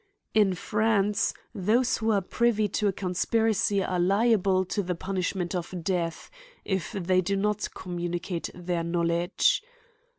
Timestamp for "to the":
4.65-4.95